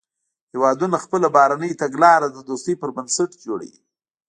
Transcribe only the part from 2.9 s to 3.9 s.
بنسټ جوړوي